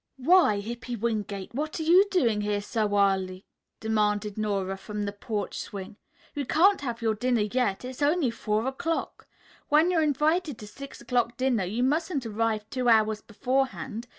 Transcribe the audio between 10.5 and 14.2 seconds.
to six o'clock dinner you mustn't arrive two hours beforehand.